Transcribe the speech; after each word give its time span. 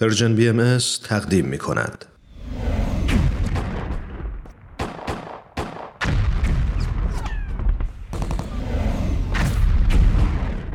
پرژن 0.00 0.36
بی 0.36 0.48
ام 0.48 0.78
تقدیم 1.04 1.44
می 1.44 1.58
کند. 1.58 2.04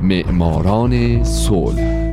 معماران 0.02 1.24
صلح 1.24 2.10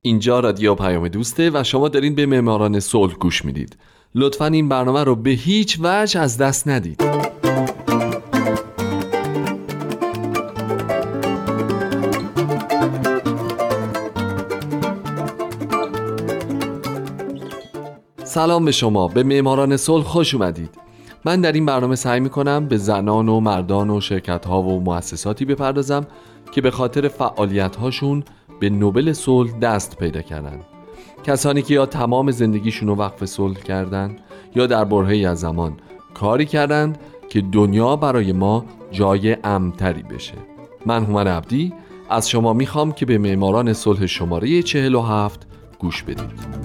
اینجا 0.00 0.40
رادیو 0.40 0.74
پیام 0.74 1.08
دوسته 1.08 1.50
و 1.54 1.62
شما 1.64 1.88
دارین 1.88 2.14
به 2.14 2.26
معماران 2.26 2.80
صلح 2.80 3.14
گوش 3.14 3.44
می‌دید 3.44 3.76
لطفا 4.16 4.46
این 4.46 4.68
برنامه 4.68 5.04
رو 5.04 5.16
به 5.16 5.30
هیچ 5.30 5.78
وجه 5.80 6.20
از 6.20 6.38
دست 6.38 6.68
ندید. 6.68 7.02
سلام 18.24 18.64
به 18.64 18.72
شما 18.72 19.08
به 19.08 19.22
معماران 19.22 19.76
صلح 19.76 20.04
خوش 20.04 20.34
اومدید. 20.34 20.70
من 21.24 21.40
در 21.40 21.52
این 21.52 21.66
برنامه 21.66 21.96
سعی 21.96 22.20
می 22.20 22.30
کنم 22.30 22.68
به 22.68 22.76
زنان 22.76 23.28
و 23.28 23.40
مردان 23.40 23.90
و 23.90 24.00
شرکت 24.00 24.46
ها 24.46 24.62
و 24.62 24.80
مؤسساتی 24.80 25.44
بپردازم 25.44 26.06
که 26.52 26.60
به 26.60 26.70
خاطر 26.70 27.08
فعالیت 27.08 27.76
هاشون 27.76 28.24
به 28.60 28.70
نوبل 28.70 29.12
صلح 29.12 29.58
دست 29.58 29.98
پیدا 29.98 30.22
کردن. 30.22 30.73
کسانی 31.24 31.62
که 31.62 31.74
یا 31.74 31.86
تمام 31.86 32.30
زندگیشون 32.30 32.88
رو 32.88 32.94
وقف 32.94 33.24
صلح 33.24 33.60
کردند 33.60 34.18
یا 34.54 34.66
در 34.66 34.84
برهه‌ای 34.84 35.26
از 35.26 35.40
زمان 35.40 35.72
کاری 36.14 36.46
کردند 36.46 36.98
که 37.28 37.40
دنیا 37.40 37.96
برای 37.96 38.32
ما 38.32 38.64
جای 38.92 39.36
امتری 39.44 40.02
بشه. 40.02 40.34
من 40.86 41.04
هومن 41.04 41.26
عبدی 41.26 41.72
از 42.10 42.30
شما 42.30 42.52
می‌خوام 42.52 42.92
که 42.92 43.06
به 43.06 43.18
معماران 43.18 43.72
صلح 43.72 44.06
شماره 44.06 44.62
47 44.62 45.46
گوش 45.78 46.02
بدید. 46.02 46.64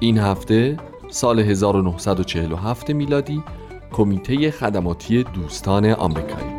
این 0.00 0.18
هفته 0.18 0.76
سال 1.14 1.38
1947 1.38 2.90
میلادی 2.90 3.42
کمیته 3.92 4.50
خدماتی 4.50 5.22
دوستان 5.22 5.86
آمریکایی. 5.86 6.54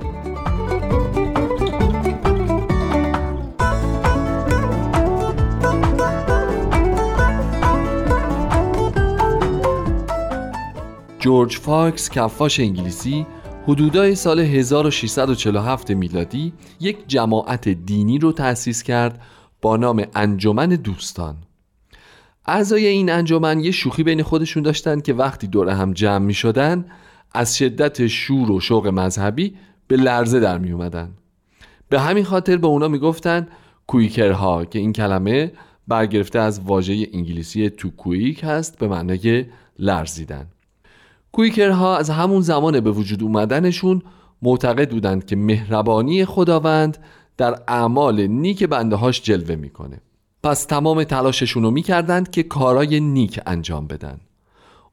جورج 11.19 11.58
فاکس 11.58 12.09
کفاش 12.09 12.59
انگلیسی 12.59 13.25
حدودای 13.67 14.16
سال 14.16 14.40
1647 14.40 15.92
میلادی 15.92 16.53
یک 16.80 16.97
جماعت 17.08 17.69
دینی 17.69 18.19
رو 18.19 18.31
تأسیس 18.31 18.84
کرد 18.84 19.22
با 19.62 19.78
نام 19.78 20.06
انجمن 20.16 20.69
دوستان. 20.69 21.36
اعضای 22.47 22.88
این 22.88 23.11
انجمن 23.11 23.59
یه 23.59 23.71
شوخی 23.71 24.03
بین 24.03 24.23
خودشون 24.23 24.63
داشتن 24.63 25.01
که 25.01 25.13
وقتی 25.13 25.47
دور 25.47 25.69
هم 25.69 25.93
جمع 25.93 26.25
می 26.25 26.33
شدن 26.33 26.85
از 27.33 27.57
شدت 27.57 28.07
شور 28.07 28.51
و 28.51 28.59
شوق 28.59 28.88
مذهبی 28.88 29.55
به 29.88 29.97
لرزه 29.97 30.39
در 30.39 30.57
می 30.57 30.71
اومدن. 30.71 31.09
به 31.89 31.99
همین 31.99 32.23
خاطر 32.23 32.57
به 32.57 32.67
اونا 32.67 32.88
می‌گفتن 32.88 33.47
کویکرها 33.88 34.66
که 34.66 34.79
این 34.79 34.93
کلمه 34.93 35.51
برگرفته 35.88 36.39
از 36.39 36.59
واژه 36.59 37.07
انگلیسی 37.13 37.69
تو 37.69 37.89
کویک 37.89 38.44
هست 38.44 38.79
به 38.79 38.88
معنای 38.88 39.45
لرزیدن. 39.79 40.47
کویکرها 41.31 41.97
از 41.97 42.09
همون 42.09 42.41
زمان 42.41 42.79
به 42.79 42.91
وجود 42.91 43.23
اومدنشون 43.23 44.01
معتقد 44.41 44.91
بودند 44.91 45.25
که 45.25 45.35
مهربانی 45.35 46.25
خداوند 46.25 46.97
در 47.38 47.55
اعمال 47.67 48.28
نیک 48.28 48.63
بنده 48.63 48.95
هاش 48.95 49.22
جلوه 49.22 49.55
می‌کنه. 49.55 50.01
پس 50.45 50.66
تمام 50.66 51.03
تلاششون 51.03 51.63
رو 51.63 51.72
می‌کردند 51.72 52.31
که 52.31 52.44
کارای 52.44 53.00
نیک 53.00 53.39
انجام 53.45 53.88
بدن. 53.88 54.19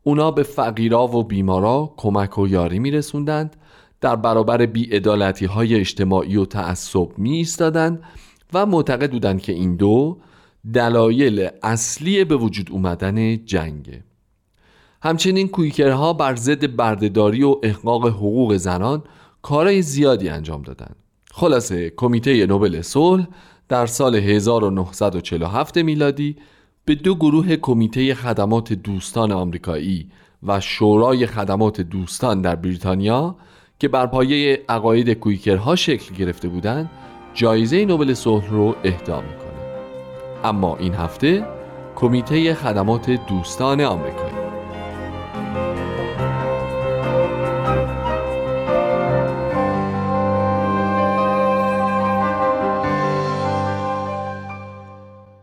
اونا 0.02 0.30
به 0.30 0.42
فقیرا 0.42 1.06
و 1.06 1.24
بیمارا 1.24 1.94
کمک 1.96 2.38
و 2.38 2.48
یاری 2.48 2.78
میرسوندند 2.78 3.56
در 4.00 4.16
برابر 4.16 4.66
بیعدالتی 4.66 5.44
های 5.44 5.74
اجتماعی 5.74 6.36
و 6.36 6.44
تعصب 6.44 7.08
می 7.18 7.46
و 8.52 8.66
معتقد 8.66 9.10
بودند 9.10 9.42
که 9.42 9.52
این 9.52 9.76
دو 9.76 10.18
دلایل 10.74 11.48
اصلی 11.62 12.24
به 12.24 12.36
وجود 12.36 12.70
اومدن 12.70 13.44
جنگه. 13.44 14.04
همچنین 15.02 15.48
کویکرها 15.48 16.12
بر 16.12 16.36
ضد 16.36 16.76
بردهداری 16.76 17.42
و 17.42 17.56
احقاق 17.62 18.06
حقوق 18.06 18.56
زنان 18.56 19.02
کارهای 19.42 19.82
زیادی 19.82 20.28
انجام 20.28 20.62
دادند. 20.62 20.96
خلاصه 21.32 21.90
کمیته 21.96 22.46
نوبل 22.46 22.82
صلح 22.82 23.26
در 23.72 23.86
سال 23.86 24.16
1947 24.16 25.78
میلادی 25.78 26.36
به 26.84 26.94
دو 26.94 27.14
گروه 27.14 27.56
کمیته 27.56 28.14
خدمات 28.14 28.72
دوستان 28.72 29.32
آمریکایی 29.32 30.10
و 30.42 30.60
شورای 30.60 31.26
خدمات 31.26 31.80
دوستان 31.80 32.40
در 32.40 32.56
بریتانیا 32.56 33.36
که 33.78 33.88
بر 33.88 34.06
پایه 34.06 34.64
عقاید 34.68 35.12
کویکرها 35.12 35.76
شکل 35.76 36.14
گرفته 36.14 36.48
بودند 36.48 36.90
جایزه 37.34 37.84
نوبل 37.84 38.14
صلح 38.14 38.50
رو 38.50 38.76
اهدا 38.84 39.20
می‌کنه 39.20 39.62
اما 40.44 40.76
این 40.76 40.94
هفته 40.94 41.46
کمیته 41.96 42.54
خدمات 42.54 43.10
دوستان 43.10 43.80
آمریکایی 43.80 44.31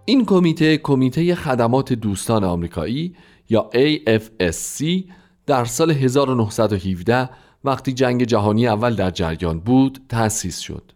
این 0.10 0.26
کمیته 0.26 0.78
کمیته 0.78 1.36
خدمات 1.36 1.94
دوستان 1.94 2.44
آمریکایی 2.44 3.16
یا 3.50 3.70
AFSC 3.74 4.84
در 5.46 5.66
سال 5.66 5.92
1917 5.92 7.30
وقتی 7.64 7.94
جنگ 7.94 8.24
جهانی 8.24 8.68
اول 8.68 8.96
در 8.96 9.12
جریان 9.12 9.60
بود 9.60 10.02
تأسیس 10.10 10.60
شد 10.60 10.92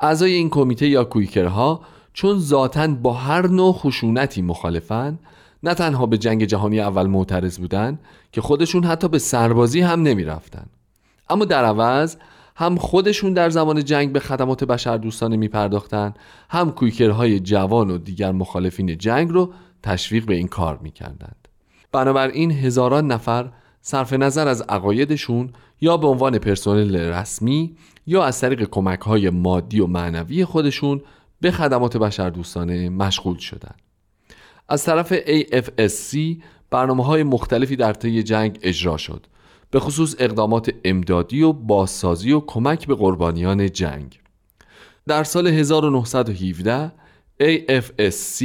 اعضای 0.00 0.32
این 0.32 0.50
کمیته 0.50 0.88
یا 0.88 1.04
کویکرها 1.04 1.80
چون 2.12 2.38
ذاتا 2.38 2.86
با 2.86 3.12
هر 3.12 3.46
نوع 3.46 3.72
خشونتی 3.72 4.42
مخالفن 4.42 5.18
نه 5.62 5.74
تنها 5.74 6.06
به 6.06 6.18
جنگ 6.18 6.44
جهانی 6.44 6.80
اول 6.80 7.06
معترض 7.06 7.58
بودن 7.58 7.98
که 8.32 8.40
خودشون 8.40 8.84
حتی 8.84 9.08
به 9.08 9.18
سربازی 9.18 9.80
هم 9.80 10.02
نمی 10.02 10.24
رفتن. 10.24 10.66
اما 11.30 11.44
در 11.44 11.64
عوض 11.64 12.16
هم 12.58 12.76
خودشون 12.76 13.32
در 13.32 13.50
زمان 13.50 13.84
جنگ 13.84 14.12
به 14.12 14.20
خدمات 14.20 14.64
بشر 14.64 14.96
دوستانه 14.96 15.36
می 15.36 15.48
پرداختن 15.48 16.14
هم 16.50 16.70
کویکرهای 16.70 17.40
جوان 17.40 17.90
و 17.90 17.98
دیگر 17.98 18.32
مخالفین 18.32 18.98
جنگ 18.98 19.30
رو 19.30 19.52
تشویق 19.82 20.26
به 20.26 20.34
این 20.34 20.48
کار 20.48 20.78
می 20.82 20.90
کردند. 20.90 21.48
بنابراین 21.92 22.50
هزاران 22.50 23.06
نفر 23.06 23.50
صرف 23.82 24.12
نظر 24.12 24.48
از 24.48 24.62
عقایدشون 24.62 25.52
یا 25.80 25.96
به 25.96 26.06
عنوان 26.06 26.38
پرسنل 26.38 26.96
رسمی 26.96 27.76
یا 28.06 28.24
از 28.24 28.40
طریق 28.40 28.64
کمک 28.64 29.00
های 29.00 29.30
مادی 29.30 29.80
و 29.80 29.86
معنوی 29.86 30.44
خودشون 30.44 31.02
به 31.40 31.50
خدمات 31.50 31.96
بشر 31.96 32.30
دوستانه 32.30 32.88
مشغول 32.88 33.38
شدند. 33.38 33.80
از 34.68 34.84
طرف 34.84 35.18
AFSC 35.20 36.18
برنامه 36.70 37.04
های 37.04 37.22
مختلفی 37.22 37.76
در 37.76 37.92
طی 37.92 38.22
جنگ 38.22 38.58
اجرا 38.62 38.96
شد 38.96 39.26
به 39.76 39.80
خصوص 39.80 40.14
اقدامات 40.18 40.70
امدادی 40.84 41.42
و 41.42 41.52
بازسازی 41.52 42.32
و 42.32 42.40
کمک 42.40 42.86
به 42.86 42.94
قربانیان 42.94 43.70
جنگ. 43.70 44.20
در 45.06 45.24
سال 45.24 45.46
1917 45.46 46.92
AFSC 47.42 48.44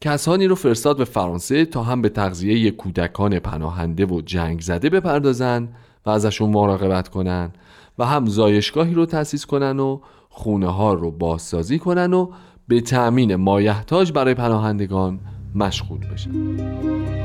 کسانی 0.00 0.46
رو 0.46 0.54
فرستاد 0.54 0.96
به 0.96 1.04
فرانسه 1.04 1.64
تا 1.64 1.82
هم 1.82 2.02
به 2.02 2.08
تغذیه 2.08 2.70
کودکان 2.70 3.38
پناهنده 3.38 4.06
و 4.06 4.20
جنگ 4.20 4.60
زده 4.60 4.90
بپردازند 4.90 5.74
و 6.06 6.10
ازشون 6.10 6.50
مراقبت 6.50 7.08
کنن 7.08 7.52
و 7.98 8.06
هم 8.06 8.26
زایشگاهی 8.26 8.94
رو 8.94 9.06
تأسیس 9.06 9.46
کنن 9.46 9.80
و 9.80 10.00
خونه 10.28 10.68
ها 10.68 10.94
رو 10.94 11.10
بازسازی 11.10 11.78
کنن 11.78 12.12
و 12.12 12.30
به 12.68 12.80
تأمین 12.80 13.36
مایحتاج 13.36 14.12
برای 14.12 14.34
پناهندگان 14.34 15.20
مشغول 15.54 16.00
بشن. 16.12 17.19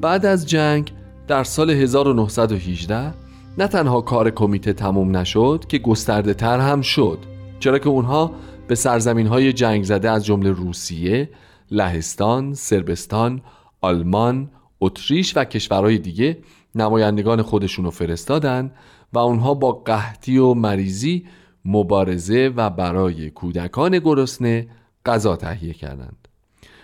بعد 0.00 0.26
از 0.26 0.46
جنگ 0.46 0.92
در 1.28 1.44
سال 1.44 1.70
1918 1.70 3.14
نه 3.58 3.66
تنها 3.66 4.00
کار 4.00 4.30
کمیته 4.30 4.72
تموم 4.72 5.16
نشد 5.16 5.64
که 5.68 5.78
گسترده 5.78 6.34
تر 6.34 6.58
هم 6.58 6.80
شد 6.80 7.18
چرا 7.58 7.78
که 7.78 7.88
اونها 7.88 8.32
به 8.68 8.74
سرزمین 8.74 9.26
های 9.26 9.52
جنگ 9.52 9.84
زده 9.84 10.10
از 10.10 10.24
جمله 10.24 10.50
روسیه، 10.50 11.30
لهستان، 11.70 12.54
سربستان، 12.54 13.42
آلمان، 13.80 14.50
اتریش 14.80 15.36
و 15.36 15.44
کشورهای 15.44 15.98
دیگه 15.98 16.38
نمایندگان 16.74 17.42
خودشون 17.42 17.84
رو 17.84 17.90
فرستادن 17.90 18.72
و 19.12 19.18
اونها 19.18 19.54
با 19.54 19.72
قحطی 19.72 20.38
و 20.38 20.54
مریضی 20.54 21.26
مبارزه 21.64 22.52
و 22.56 22.70
برای 22.70 23.30
کودکان 23.30 23.98
گرسنه 23.98 24.68
غذا 25.06 25.36
تهیه 25.36 25.72
کردند. 25.72 26.28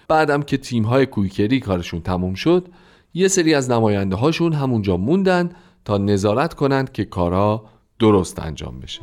بعدم 0.08 0.42
که 0.42 0.56
تیم 0.56 0.84
های 0.84 1.06
کویکری 1.06 1.60
کارشون 1.60 2.00
تموم 2.00 2.34
شد 2.34 2.68
یه 3.16 3.28
سری 3.28 3.54
از 3.54 3.70
نماینده 3.70 4.16
هاشون 4.16 4.52
همونجا 4.52 4.96
موندن 4.96 5.50
تا 5.84 5.98
نظارت 5.98 6.54
کنند 6.54 6.92
که 6.92 7.04
کارا 7.04 7.64
درست 7.98 8.38
انجام 8.38 8.80
بشه. 8.80 9.00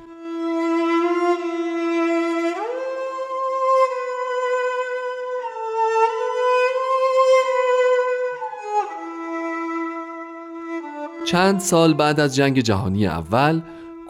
چند 11.27 11.59
سال 11.59 11.93
بعد 11.93 12.19
از 12.19 12.35
جنگ 12.35 12.59
جهانی 12.59 13.07
اول 13.07 13.61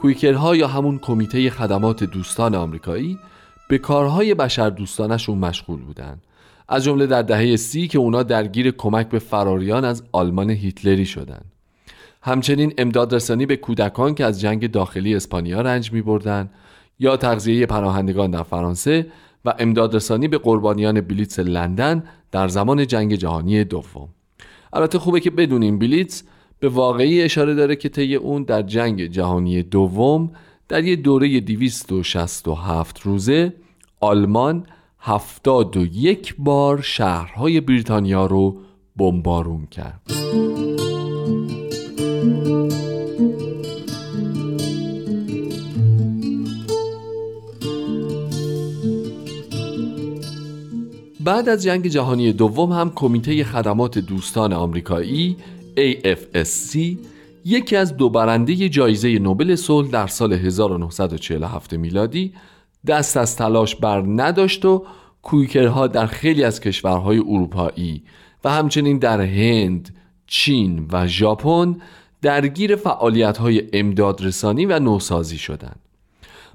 کویکرها 0.02 0.56
یا 0.56 0.68
همون 0.68 1.00
کمیته 1.00 1.50
خدمات 1.50 2.04
دوستان 2.04 2.56
آمریکایی 2.56 3.20
به 3.70 3.78
کارهای 3.78 4.34
بشر 4.34 4.70
دوستانشون 4.70 5.38
مشغول 5.38 5.80
بودن. 5.82 6.22
از 6.70 6.84
جمله 6.84 7.08
در 7.08 7.22
دهه 7.22 7.56
سی 7.56 7.88
که 7.88 7.98
اونا 7.98 8.24
درگیر 8.24 8.72
کمک 8.72 9.10
به 9.10 9.20
فراریان 9.20 9.86
از 9.86 10.04
آلمان 10.12 10.50
هیتلری 10.50 11.06
شدن. 11.06 11.42
همچنین 12.22 12.74
امداد 12.78 13.16
رسانی 13.16 13.46
به 13.46 13.56
کودکان 13.56 14.16
که 14.16 14.26
از 14.26 14.42
جنگ 14.42 14.72
داخلی 14.72 15.16
اسپانیا 15.16 15.62
رنج 15.62 15.94
می 15.94 16.02
بردن 16.02 16.50
یا 17.00 17.18
تغذیه 17.18 17.66
پناهندگان 17.66 18.32
در 18.32 18.44
فرانسه 18.44 19.08
و 19.46 19.54
امداد 19.60 19.96
رسانی 19.96 20.28
به 20.28 20.38
قربانیان 20.38 21.02
بلیتس 21.02 21.40
لندن 21.40 22.04
در 22.32 22.48
زمان 22.48 22.88
جنگ 22.88 23.16
جهانی 23.16 23.64
دوم. 23.64 24.10
البته 24.74 25.00
خوبه 25.00 25.20
که 25.20 25.30
بدونیم 25.30 25.80
بلیتس 25.80 26.24
به 26.60 26.70
واقعی 26.70 27.22
اشاره 27.22 27.54
داره 27.54 27.76
که 27.76 27.90
طی 27.90 28.16
اون 28.16 28.44
در 28.44 28.62
جنگ 28.62 29.06
جهانی 29.06 29.64
دوم 29.64 30.32
در 30.68 30.84
یه 30.84 30.96
دوره 30.96 31.40
267 31.40 33.00
روزه 33.00 33.54
آلمان 34.00 34.66
71 35.06 36.36
بار 36.38 36.82
شهرهای 36.82 37.62
بریتانیا 37.62 38.26
رو 38.26 38.58
بمبارون 38.98 39.66
کرد. 39.66 40.02
بعد 51.20 51.50
از 51.50 51.64
جنگ 51.64 51.88
جهانی 51.88 52.34
دوم 52.34 52.72
هم 52.72 52.92
کمیته 52.96 53.44
خدمات 53.44 53.98
دوستان 53.98 54.54
آمریکایی 54.54 55.38
AFSC 55.78 56.78
یکی 57.46 57.76
از 57.76 57.98
دو 57.98 58.10
برنده 58.10 58.70
جایزه 58.70 59.20
نوبل 59.20 59.56
صلح 59.56 59.90
در 59.90 60.08
سال 60.08 60.34
1947 60.34 61.74
میلادی 61.74 62.34
دست 62.88 63.18
از 63.18 63.36
تلاش 63.36 63.76
بر 63.76 64.04
نداشت 64.08 64.66
و 64.66 64.86
کویکرها 65.22 65.88
در 65.88 66.06
خیلی 66.06 66.44
از 66.44 66.60
کشورهای 66.60 67.18
اروپایی 67.18 68.04
و 68.44 68.50
همچنین 68.50 68.98
در 68.98 69.22
هند، 69.22 69.96
چین 70.28 70.88
و 70.92 71.08
ژاپن 71.08 71.76
درگیر 72.22 72.76
فعالیت‌های 72.76 73.64
امدادرسانی 73.74 74.66
و 74.66 74.80
نوسازی 74.80 75.38
شدند. 75.38 75.80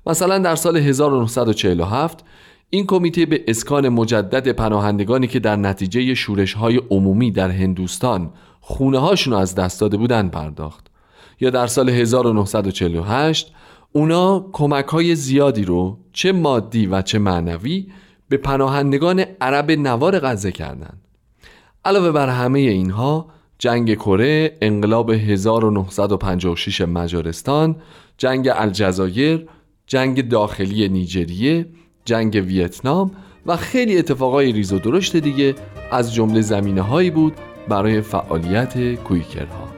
مثلا 0.07 0.39
در 0.39 0.57
سال 0.57 0.77
1947 0.77 2.25
این 2.71 2.87
کمیته 2.87 3.27
به 3.27 3.45
اسکان 3.49 3.89
مجدد 3.89 4.49
پناهندگانی 4.49 5.27
که 5.27 5.39
در 5.41 5.57
نتیجه 5.57 6.15
شورش 6.15 6.53
های 6.53 6.81
عمومی 6.91 7.31
در 7.31 7.51
هندوستان 7.51 8.31
خونه 8.61 8.99
هاشون 8.99 9.35
از 9.35 9.55
دست 9.55 9.81
داده 9.81 9.97
بودن 9.97 10.29
پرداخت 10.29 10.87
یا 11.41 11.51
در 11.51 11.67
سال 11.67 11.89
1948 11.89 13.53
اونا 13.93 14.47
کمک 14.53 14.85
های 14.85 15.15
زیادی 15.15 15.65
رو 15.65 15.99
چه 16.13 16.33
مادی 16.33 16.87
و 16.87 17.03
چه 17.03 17.19
معنوی 17.19 17.87
به 18.29 18.37
پناهندگان 18.37 19.25
عرب 19.41 19.71
نوار 19.71 20.19
غزه 20.19 20.53
کردند. 20.53 21.01
علاوه 21.85 22.11
بر 22.11 22.29
همه 22.29 22.59
اینها 22.59 23.27
جنگ 23.59 23.95
کره، 23.95 24.57
انقلاب 24.63 25.11
1956 25.11 26.81
مجارستان، 26.81 27.77
جنگ 28.19 28.49
الجزایر، 28.55 29.49
جنگ 29.87 30.29
داخلی 30.29 30.89
نیجریه، 30.89 31.67
جنگ 32.05 32.35
ویتنام 32.47 33.11
و 33.47 33.57
خیلی 33.57 33.99
اتفاقای 33.99 34.53
ریز 34.53 34.73
و 34.73 34.79
درشت 34.79 35.17
دیگه 35.17 35.55
از 35.91 36.15
جمله 36.15 36.41
زمینه 36.41 36.83
هایی 36.83 37.11
بود 37.11 37.33
برای 37.69 38.01
فعالیت 38.01 38.95
کویکرها 38.95 39.78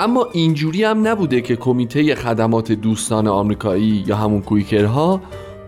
اما 0.00 0.28
اینجوری 0.32 0.84
هم 0.84 1.08
نبوده 1.08 1.40
که 1.40 1.56
کمیته 1.56 2.14
خدمات 2.14 2.72
دوستان 2.72 3.28
آمریکایی 3.28 4.04
یا 4.06 4.16
همون 4.16 4.42
کویکرها 4.42 5.20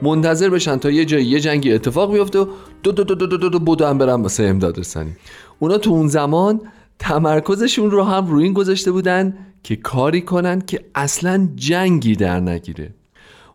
منتظر 0.03 0.50
بشن 0.50 0.77
تا 0.77 0.91
یه 0.91 1.05
جایی 1.05 1.27
یه 1.27 1.41
جنگی 1.41 1.73
اتفاق 1.73 2.12
بیفته 2.12 2.38
و 2.38 2.47
دو 2.82 2.93
دو 2.93 3.05
دو 3.05 3.15
دو 3.15 3.27
دو, 3.27 3.49
دو, 3.49 3.75
دو 3.75 3.87
هم 3.87 3.99
برن 3.99 4.23
واسه 4.23 4.44
امداد 4.44 4.79
رسانی. 4.79 5.17
اونا 5.59 5.79
تو 5.79 5.91
اون 5.91 6.09
زمان 6.09 6.61
تمرکزشون 6.99 7.91
رو 7.91 8.03
هم 8.03 8.27
روی 8.27 8.44
این 8.44 8.53
گذاشته 8.53 8.93
بودن 8.93 9.37
که 9.62 9.77
کاری 9.77 10.21
کنن 10.21 10.61
که 10.61 10.81
اصلا 10.94 11.49
جنگی 11.55 12.17
در 12.17 12.41
نگیره. 12.41 12.94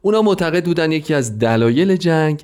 اونا 0.02 0.22
معتقد 0.22 0.66
بودن 0.66 0.92
یکی 0.92 1.14
از 1.14 1.40
دلایل 1.40 1.96
جنگ 1.96 2.44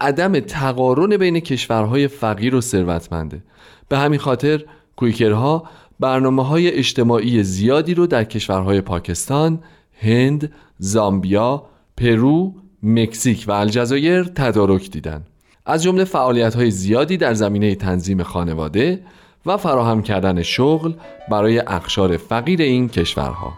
عدم 0.00 0.40
تقارن 0.40 1.16
بین 1.16 1.40
کشورهای 1.40 2.08
فقیر 2.08 2.54
و 2.54 2.60
ثروتمنده. 2.60 3.42
به 3.88 3.98
همین 3.98 4.18
خاطر 4.18 4.64
کویکرها 4.96 5.64
برنامه 6.02 6.44
های 6.44 6.70
اجتماعی 6.70 7.42
زیادی 7.42 7.94
رو 7.94 8.06
در 8.06 8.24
کشورهای 8.24 8.80
پاکستان، 8.80 9.60
هند، 10.00 10.52
زامبیا، 10.78 11.66
پرو، 11.96 12.54
مکزیک 12.82 13.44
و 13.48 13.52
الجزایر 13.52 14.22
تدارک 14.22 14.90
دیدن. 14.90 15.22
از 15.66 15.82
جمله 15.82 16.04
فعالیت 16.04 16.54
های 16.54 16.70
زیادی 16.70 17.16
در 17.16 17.34
زمینه 17.34 17.74
تنظیم 17.74 18.22
خانواده 18.22 19.02
و 19.46 19.56
فراهم 19.56 20.02
کردن 20.02 20.42
شغل 20.42 20.92
برای 21.30 21.58
اقشار 21.58 22.16
فقیر 22.16 22.62
این 22.62 22.88
کشورها. 22.88 23.52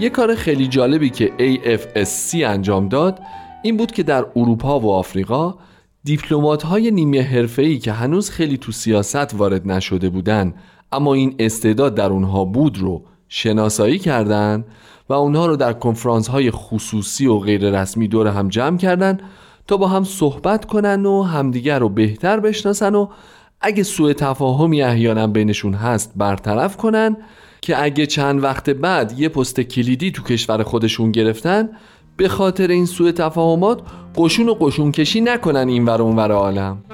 یک 0.00 0.12
کار 0.12 0.34
خیلی 0.34 0.66
جالبی 0.68 1.10
که 1.10 1.32
AFSC 1.38 2.34
انجام 2.34 2.88
داد 2.88 3.20
این 3.62 3.76
بود 3.76 3.92
که 3.92 4.02
در 4.02 4.26
اروپا 4.36 4.80
و 4.80 4.92
آفریقا 4.92 5.54
دیپلمات 6.04 6.62
های 6.62 6.90
نیمه 6.90 7.22
حرفه‌ای 7.22 7.78
که 7.78 7.92
هنوز 7.92 8.30
خیلی 8.30 8.58
تو 8.58 8.72
سیاست 8.72 9.34
وارد 9.34 9.66
نشده 9.66 10.08
بودن 10.10 10.54
اما 10.92 11.14
این 11.14 11.34
استعداد 11.38 11.94
در 11.94 12.10
اونها 12.10 12.44
بود 12.44 12.78
رو 12.78 13.04
شناسایی 13.28 13.98
کردند 13.98 14.64
و 15.08 15.12
اونها 15.12 15.46
رو 15.46 15.56
در 15.56 15.72
کنفرانس 15.72 16.28
های 16.28 16.50
خصوصی 16.50 17.26
و 17.26 17.38
غیر 17.38 17.80
رسمی 17.80 18.08
دور 18.08 18.26
هم 18.26 18.48
جمع 18.48 18.76
کردن 18.78 19.18
تا 19.66 19.76
با 19.76 19.88
هم 19.88 20.04
صحبت 20.04 20.64
کنن 20.64 21.06
و 21.06 21.22
همدیگر 21.22 21.78
رو 21.78 21.88
بهتر 21.88 22.40
بشناسن 22.40 22.94
و 22.94 23.08
اگه 23.60 23.82
سوء 23.82 24.12
تفاهمی 24.12 24.82
احیانا 24.82 25.26
بینشون 25.26 25.74
هست 25.74 26.12
برطرف 26.16 26.76
کنن 26.76 27.16
که 27.60 27.82
اگه 27.82 28.06
چند 28.06 28.42
وقت 28.42 28.70
بعد 28.70 29.20
یه 29.20 29.28
پست 29.28 29.60
کلیدی 29.60 30.10
تو 30.10 30.22
کشور 30.22 30.62
خودشون 30.62 31.12
گرفتن 31.12 31.68
به 32.16 32.28
خاطر 32.28 32.68
این 32.68 32.86
سوء 32.86 33.12
تفاهمات 33.12 33.82
قشون 34.16 34.48
و 34.48 34.54
قشون 34.54 34.92
کشی 34.92 35.20
نکنن 35.20 35.68
این 35.68 35.84
ور 35.84 36.02
اون 36.02 36.18
عالم. 36.18 36.84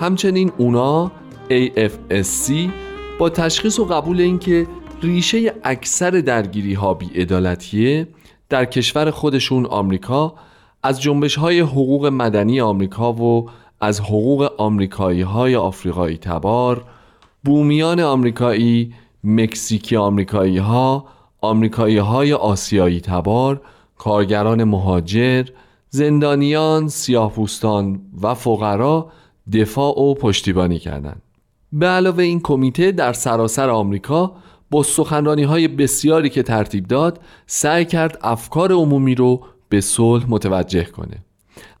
همچنین 0.00 0.52
اونا 0.56 1.12
AFSC 1.50 2.52
با 3.18 3.30
تشخیص 3.30 3.78
و 3.78 3.84
قبول 3.84 4.20
اینکه 4.20 4.66
ریشه 5.02 5.54
اکثر 5.64 6.10
درگیری 6.10 6.74
ها 6.74 6.94
بیعدالتیه 6.94 8.08
در 8.52 8.64
کشور 8.64 9.10
خودشون 9.10 9.66
آمریکا 9.66 10.34
از 10.82 11.02
جنبش 11.02 11.36
های 11.36 11.60
حقوق 11.60 12.06
مدنی 12.06 12.60
آمریکا 12.60 13.12
و 13.12 13.50
از 13.80 14.00
حقوق 14.00 14.52
آمریکایی 14.58 15.22
های 15.22 15.56
آفریقایی 15.56 16.16
تبار 16.16 16.84
بومیان 17.44 18.00
آمریکایی 18.00 18.94
مکزیکی 19.24 19.96
آمریکایی 19.96 20.58
ها 20.58 21.04
آمریکایی 21.40 21.98
های 21.98 22.32
آسیایی 22.32 23.00
تبار 23.00 23.60
کارگران 23.98 24.64
مهاجر 24.64 25.44
زندانیان 25.90 26.88
سیاهپوستان 26.88 28.00
و 28.22 28.34
فقرا 28.34 29.12
دفاع 29.52 30.00
و 30.00 30.14
پشتیبانی 30.14 30.78
کردند. 30.78 31.22
به 31.72 31.86
علاوه 31.86 32.22
این 32.22 32.40
کمیته 32.40 32.92
در 32.92 33.12
سراسر 33.12 33.70
آمریکا 33.70 34.32
با 34.72 34.82
سخنرانی 34.82 35.42
های 35.42 35.68
بسیاری 35.68 36.30
که 36.30 36.42
ترتیب 36.42 36.86
داد 36.86 37.20
سعی 37.46 37.84
کرد 37.84 38.18
افکار 38.22 38.72
عمومی 38.72 39.14
رو 39.14 39.40
به 39.68 39.80
صلح 39.80 40.24
متوجه 40.28 40.84
کنه 40.84 41.16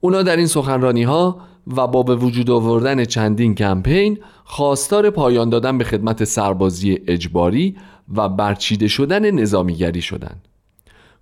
اونا 0.00 0.22
در 0.22 0.36
این 0.36 0.46
سخنرانی 0.46 1.02
ها 1.02 1.40
و 1.76 1.86
با 1.86 2.02
به 2.02 2.16
وجود 2.16 2.50
آوردن 2.50 3.04
چندین 3.04 3.54
کمپین 3.54 4.18
خواستار 4.44 5.10
پایان 5.10 5.50
دادن 5.50 5.78
به 5.78 5.84
خدمت 5.84 6.24
سربازی 6.24 6.98
اجباری 7.06 7.76
و 8.16 8.28
برچیده 8.28 8.88
شدن 8.88 9.30
نظامیگری 9.30 10.02
شدند. 10.02 10.48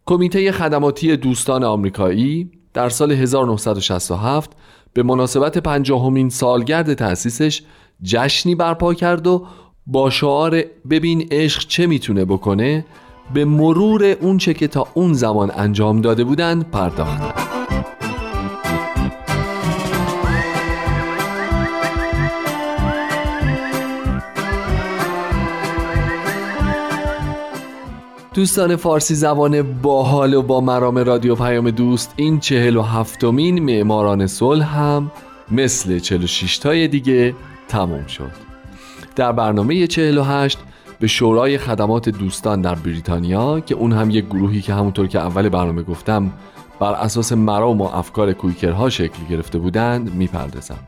کمیته 0.06 0.52
خدماتی 0.52 1.16
دوستان 1.16 1.64
آمریکایی 1.64 2.50
در 2.74 2.88
سال 2.88 3.12
1967 3.12 4.50
به 4.92 5.02
مناسبت 5.02 5.58
پنجاهمین 5.58 6.28
سالگرد 6.28 6.94
تأسیسش 6.94 7.62
جشنی 8.02 8.54
برپا 8.54 8.94
کرد 8.94 9.26
و 9.26 9.46
با 9.87 10.10
شعار 10.10 10.64
ببین 10.90 11.28
عشق 11.30 11.66
چه 11.68 11.87
می‌تونه 11.87 12.25
بکنه 12.25 12.84
به 13.34 13.44
مرور 13.44 14.04
اون 14.04 14.38
چه 14.38 14.54
که 14.54 14.68
تا 14.68 14.87
اون 14.94 15.12
زمان 15.12 15.50
انجام 15.56 16.00
داده 16.00 16.25
بودند 16.25 16.70
پرداختند 16.70 17.50
دوستان 28.34 28.76
فارسی 28.76 29.14
زبان 29.14 29.62
باحال 29.62 30.34
و 30.34 30.42
با 30.42 30.60
مرام 30.60 30.99
رادیو 30.99 31.34
پیام 31.34 31.70
دوست 31.70 32.14
این 32.16 32.40
چهل 32.40 32.76
و 32.76 32.82
هفتمین 32.82 33.58
معماران 33.64 34.26
صلح 34.26 34.78
هم 34.78 35.10
مثل 35.50 35.99
چهل 35.99 36.25
و 36.25 36.26
شیشتای 36.26 36.88
دیگه 36.88 37.34
تموم 37.68 38.06
شد. 38.06 38.50
در 39.20 39.32
برنامه 39.32 39.86
48 39.86 40.58
به 41.00 41.06
شورای 41.06 41.58
خدمات 41.58 42.08
دوستان 42.08 42.60
در 42.60 42.74
بریتانیا 42.74 43.60
که 43.60 43.74
اون 43.74 43.92
هم 43.92 44.10
یک 44.10 44.26
گروهی 44.26 44.60
که 44.60 44.74
همونطور 44.74 45.06
که 45.06 45.18
اول 45.18 45.48
برنامه 45.48 45.82
گفتم 45.82 46.32
بر 46.80 46.92
اساس 46.92 47.32
مرام 47.32 47.80
و 47.80 47.84
افکار 47.84 48.32
کویکرها 48.32 48.90
شکل 48.90 49.24
گرفته 49.30 49.58
بودند 49.58 50.14
می‌پردازم. 50.14 50.78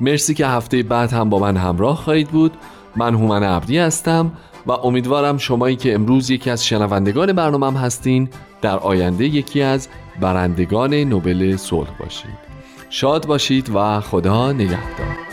مرسی 0.00 0.34
که 0.34 0.46
هفته 0.46 0.82
بعد 0.82 1.12
هم 1.12 1.30
با 1.30 1.38
من 1.38 1.56
همراه 1.56 1.96
خواهید 1.96 2.28
بود. 2.28 2.52
من 2.96 3.14
هومن 3.14 3.42
عبدی 3.42 3.78
هستم 3.78 4.32
و 4.66 4.72
امیدوارم 4.72 5.38
شمایی 5.38 5.76
که 5.76 5.94
امروز 5.94 6.30
یکی 6.30 6.50
از 6.50 6.66
شنوندگان 6.66 7.32
برنامه 7.32 7.80
هستین 7.80 8.28
در 8.62 8.78
آینده 8.78 9.24
یکی 9.24 9.62
از 9.62 9.88
برندگان 10.20 10.94
نوبل 10.94 11.56
صلح 11.56 11.90
باشید. 12.00 12.42
شاد 12.90 13.26
باشید 13.26 13.70
و 13.74 14.00
خدا 14.00 14.52
نگهدار. 14.52 15.31